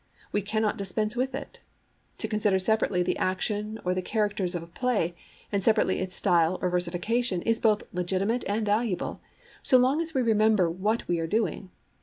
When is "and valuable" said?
8.47-9.21